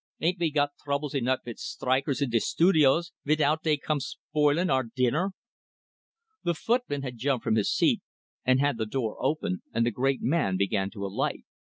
Ain't 0.19 0.39
we 0.39 0.49
got 0.49 0.71
troubles 0.83 1.13
enough 1.13 1.41
vit 1.45 1.59
strikers 1.59 2.23
in 2.23 2.31
de 2.31 2.39
studios, 2.39 3.11
vitout 3.23 3.61
dey 3.61 3.77
come 3.77 3.99
spoilin' 3.99 4.67
our 4.67 4.81
dinner?" 4.81 5.33
The 6.43 6.55
footman 6.55 7.03
had 7.03 7.19
jumped 7.19 7.43
from 7.43 7.53
his 7.53 7.71
seat, 7.71 8.01
and 8.43 8.59
had 8.59 8.79
the 8.79 8.87
door 8.87 9.15
open, 9.23 9.61
and 9.71 9.85
the 9.85 9.91
great 9.91 10.23
man 10.23 10.57
began 10.57 10.89
to 10.89 11.05
alight. 11.05 11.43